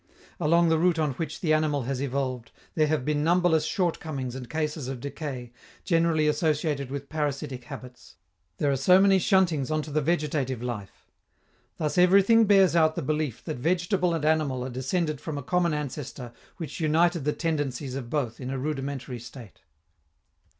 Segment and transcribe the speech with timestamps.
[0.39, 4.49] Along the route on which the animal has evolved, there have been numberless shortcomings and
[4.49, 8.15] cases of decay, generally associated with parasitic habits;
[8.57, 11.05] they are so many shuntings on to the vegetative life.
[11.77, 15.71] Thus, everything bears out the belief that vegetable and animal are descended from a common
[15.71, 19.61] ancestor which united the tendencies of both in a rudimentary state.